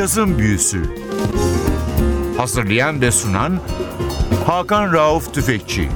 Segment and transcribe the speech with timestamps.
[0.00, 0.82] Cazın Büyüsü
[2.36, 3.60] Hazırlayan ve sunan
[4.46, 5.88] Hakan Rauf Tüfekçi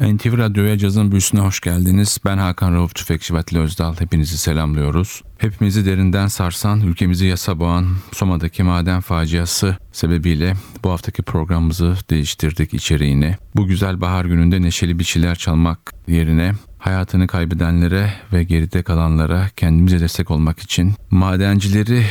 [0.00, 2.18] NTV Radyo'ya Cazın Büyüsü'ne hoş geldiniz.
[2.24, 3.94] Ben Hakan Rauf Tüfekçi Vatli Özdal.
[3.98, 5.22] Hepinizi selamlıyoruz.
[5.38, 10.54] Hepimizi derinden sarsan, ülkemizi yasa boğan Soma'daki maden faciası sebebiyle
[10.84, 13.36] bu haftaki programımızı değiştirdik içeriğini.
[13.56, 20.00] Bu güzel bahar gününde neşeli bir şeyler çalmak yerine hayatını kaybedenlere ve geride kalanlara kendimize
[20.00, 22.04] destek olmak için madencileri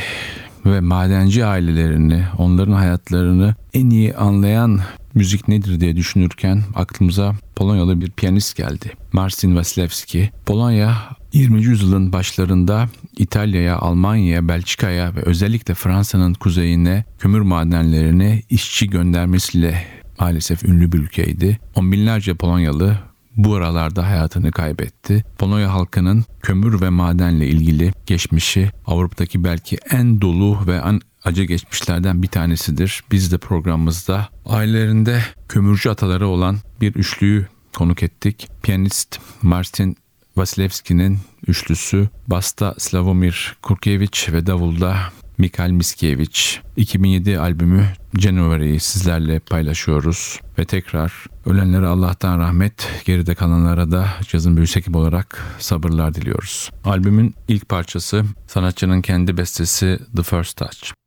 [0.66, 4.80] ve madenci ailelerini, onların hayatlarını en iyi anlayan
[5.14, 8.92] müzik nedir diye düşünürken aklımıza Polonyalı bir piyanist geldi.
[9.12, 10.30] Marcin Wasilewski.
[10.46, 10.96] Polonya
[11.32, 11.62] 20.
[11.62, 19.84] yüzyılın başlarında İtalya'ya, Almanya'ya, Belçika'ya ve özellikle Fransa'nın kuzeyine kömür madenlerine işçi göndermesiyle
[20.20, 21.58] maalesef ünlü bir ülkeydi.
[21.74, 25.24] On binlerce Polonyalı bu aralarda hayatını kaybetti.
[25.38, 32.22] Polonya halkının kömür ve madenle ilgili geçmişi Avrupa'daki belki en dolu ve en acı geçmişlerden
[32.22, 33.04] bir tanesidir.
[33.12, 38.48] Biz de programımızda ailelerinde kömürcü ataları olan bir üçlüyü konuk ettik.
[38.62, 39.96] Piyanist Martin
[40.36, 44.96] Vasilevski'nin üçlüsü Basta Slavomir Kurkiewicz ve Davulda
[45.40, 47.86] Mikhail Miskiewicz 2007 albümü
[48.18, 51.12] January'yi sizlerle paylaşıyoruz ve tekrar
[51.46, 56.70] ölenlere Allah'tan rahmet, geride kalanlara da cazın büyüsü ekip olarak sabırlar diliyoruz.
[56.84, 60.99] Albümün ilk parçası sanatçının kendi bestesi The First Touch.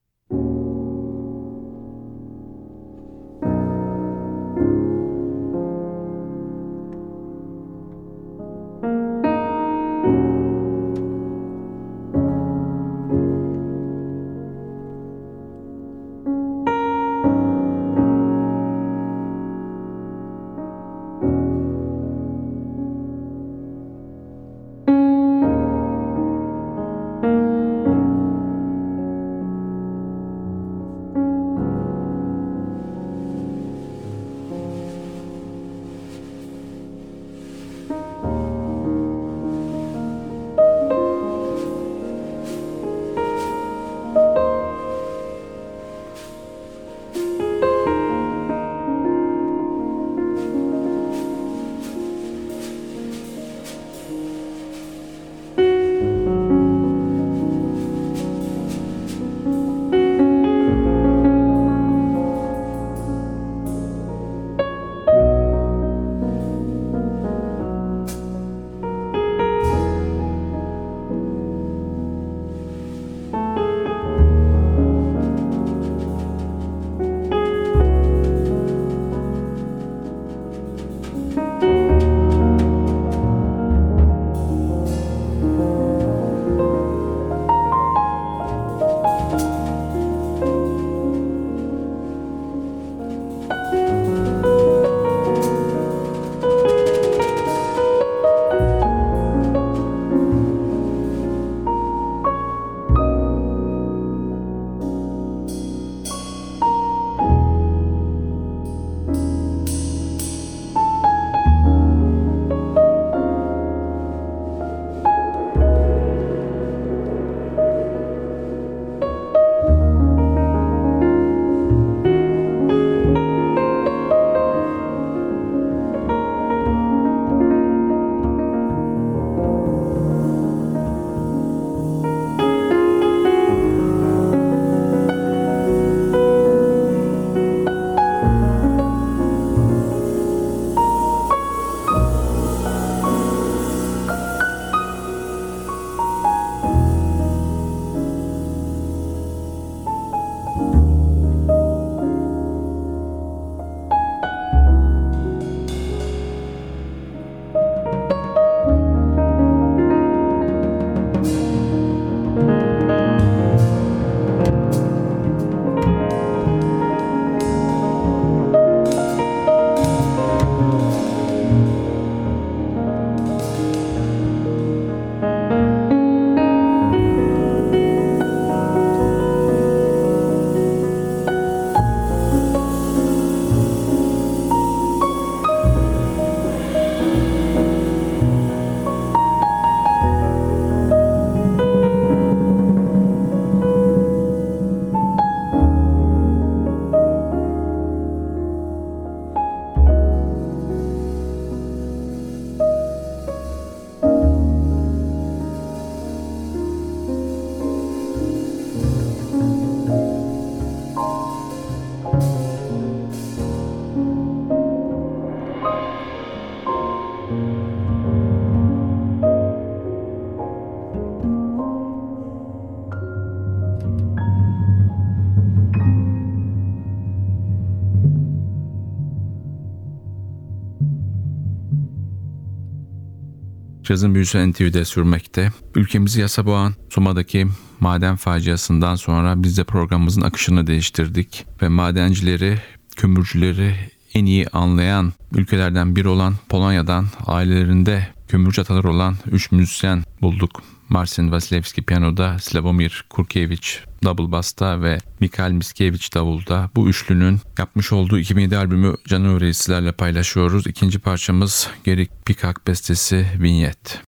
[233.93, 235.51] Cazın büyüsü NTV'de sürmekte.
[235.75, 237.47] Ülkemizi yasa boğan Soma'daki
[237.79, 242.57] maden faciasından sonra biz de programımızın akışını değiştirdik ve madencileri,
[242.95, 243.75] kömürcüleri
[244.13, 250.61] en iyi anlayan ülkelerden biri olan Polonya'dan ailelerinde kömürcü atalar olan 3 müzisyen bulduk.
[250.93, 256.69] Marcin Vasilevski piyanoda, Slavomir Kurkiewicz double bass'ta ve Mikhail Miskiewicz davulda.
[256.75, 260.67] Bu üçlünün yapmış olduğu 2007 albümü January'i sizlerle paylaşıyoruz.
[260.67, 264.12] İkinci parçamız Gerik Pikak bestesi Vignette.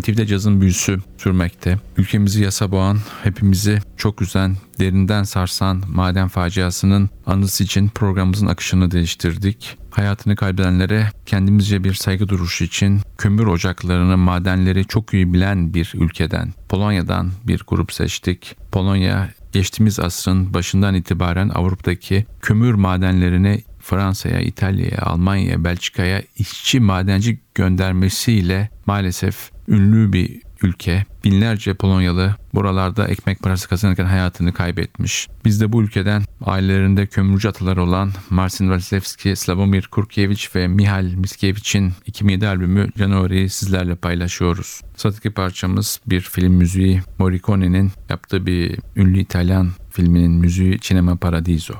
[0.00, 1.78] NTV'de cazın büyüsü sürmekte.
[1.96, 9.76] Ülkemizi yasa boğan, hepimizi çok üzen, derinden sarsan maden faciasının anısı için programımızın akışını değiştirdik.
[9.90, 16.52] Hayatını kaybedenlere kendimizce bir saygı duruşu için kömür ocaklarını, madenleri çok iyi bilen bir ülkeden,
[16.68, 18.56] Polonya'dan bir grup seçtik.
[18.72, 28.70] Polonya geçtiğimiz asrın başından itibaren Avrupa'daki kömür madenlerini Fransa'ya, İtalya'ya, Almanya'ya, Belçika'ya işçi madenci göndermesiyle
[28.86, 31.06] maalesef ünlü bir ülke.
[31.24, 35.28] Binlerce Polonyalı buralarda ekmek parası kazanırken hayatını kaybetmiş.
[35.44, 41.92] Biz de bu ülkeden ailelerinde kömürcü ataları olan Marcin Wasilewski, Slavomir Kurkiewicz ve Mihal Miskiewicz'in
[42.06, 44.80] 2007 albümü January'i sizlerle paylaşıyoruz.
[44.96, 51.74] Sıradaki parçamız bir film müziği Morricone'nin yaptığı bir ünlü İtalyan filminin müziği Cinema Paradiso.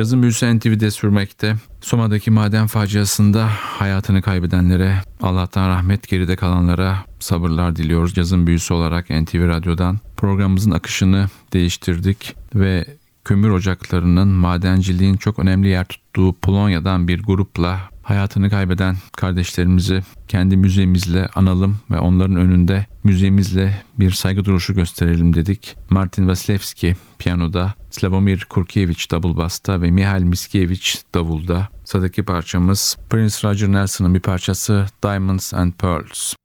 [0.00, 1.56] Cazın büyüsü NTV'de sürmekte.
[1.80, 8.14] Soma'daki maden faciasında hayatını kaybedenlere, Allah'tan rahmet geride kalanlara sabırlar diliyoruz.
[8.14, 12.84] Cazın büyüsü olarak NTV Radyo'dan programımızın akışını değiştirdik ve
[13.24, 21.28] kömür ocaklarının madenciliğin çok önemli yer tuttuğu Polonya'dan bir grupla hayatını kaybeden kardeşlerimizi kendi müzemizle
[21.34, 25.76] analım ve onların önünde müzemizle bir saygı duruşu gösterelim dedik.
[25.90, 31.68] Martin Vasilevski piyanoda, Slavomir Kurkiewicz davul basta ve Mihail Miskiewicz davulda.
[31.84, 36.39] Sıradaki parçamız Prince Roger Nelson'ın bir parçası Diamonds and Pearls.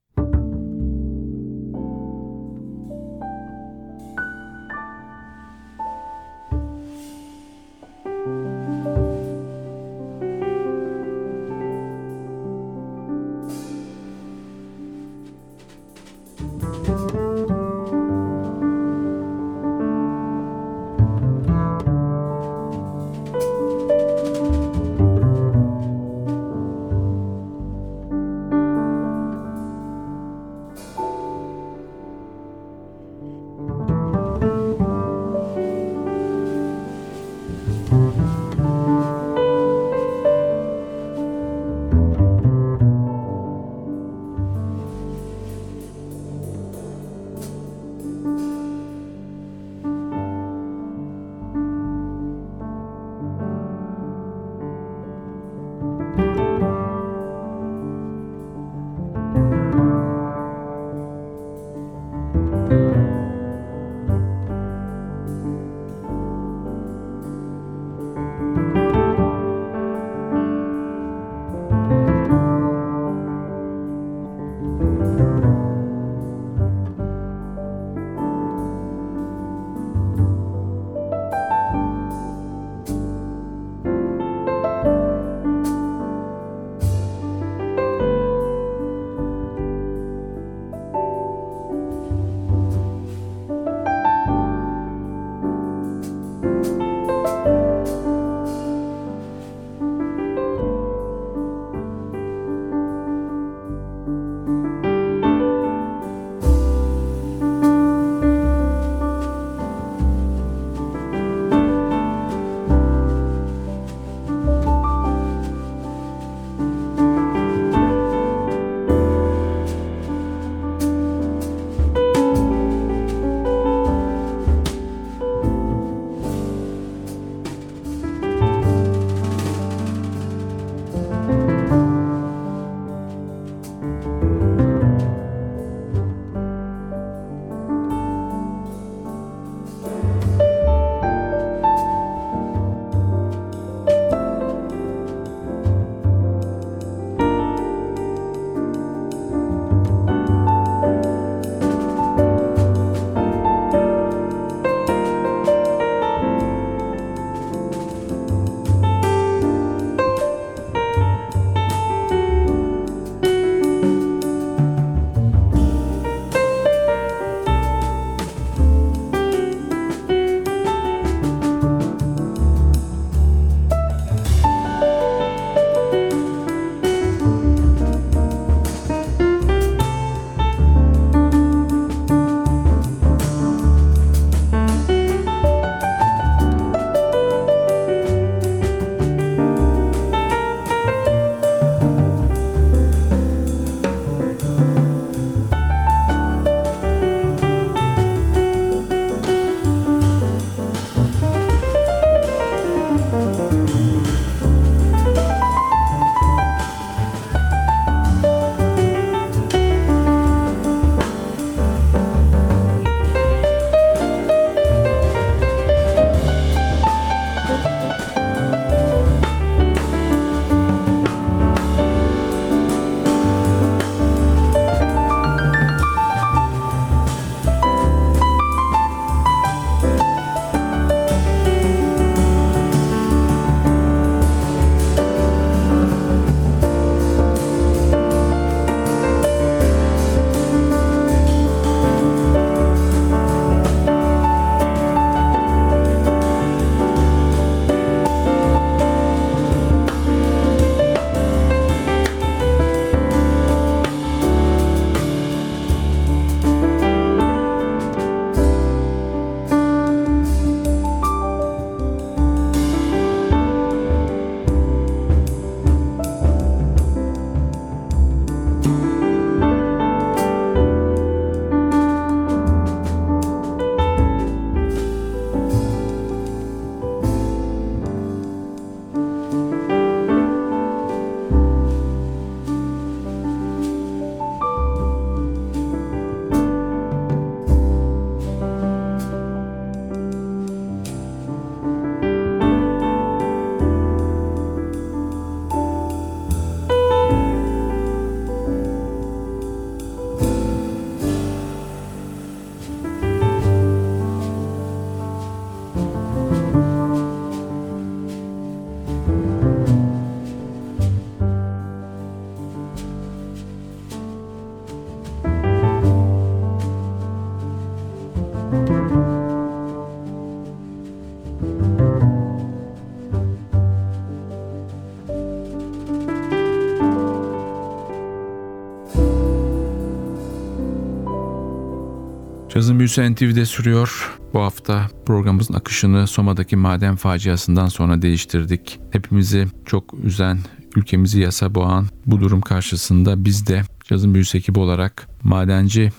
[332.55, 334.17] Cazın Büyüsü NTV'de sürüyor.
[334.33, 338.79] Bu hafta programımızın akışını Soma'daki maden faciasından sonra değiştirdik.
[338.91, 340.39] Hepimizi çok üzen,
[340.75, 345.91] ülkemizi yasa boğan bu durum karşısında biz de Cazın Büyüsü ekibi olarak madenci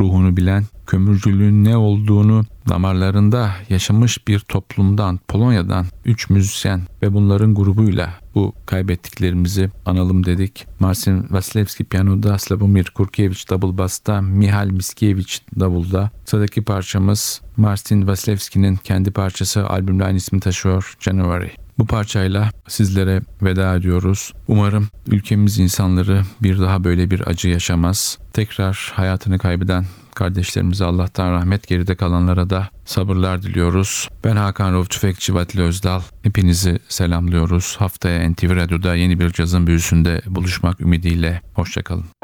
[0.00, 8.10] ruhunu bilen, kömürcülüğün ne olduğunu damarlarında yaşamış bir toplumdan, Polonya'dan 3 müzisyen ve bunların grubuyla
[8.34, 10.66] bu kaybettiklerimizi analım dedik.
[10.80, 16.10] Marcin Vasilevski piyanoda, Slavomir Kurkiewicz double bass'ta, Mihal Miskiewicz davulda.
[16.24, 21.48] Sıradaki parçamız Marcin Vasilevski'nin kendi parçası albümle aynı ismi taşıyor January.
[21.78, 24.32] Bu parçayla sizlere veda ediyoruz.
[24.48, 28.18] Umarım ülkemiz insanları bir daha böyle bir acı yaşamaz.
[28.32, 34.08] Tekrar hayatını kaybeden kardeşlerimize Allah'tan rahmet geride kalanlara da sabırlar diliyoruz.
[34.24, 36.02] Ben Hakan Rauf Tüfekçi Vatili Özdal.
[36.22, 37.76] Hepinizi selamlıyoruz.
[37.78, 41.42] Haftaya NTV Radyo'da yeni bir cazın büyüsünde buluşmak ümidiyle.
[41.54, 42.23] Hoşçakalın.